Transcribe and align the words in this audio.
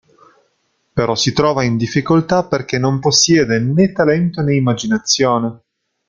Però 0.93 1.13
si 1.13 1.31
trova 1.31 1.63
in 1.63 1.77
difficoltà 1.77 2.43
perché 2.47 2.79
non 2.79 2.99
possiede 2.99 3.59
né 3.59 3.91
talento 3.91 4.41
ne 4.41 4.55
immaginazione. 4.55 5.59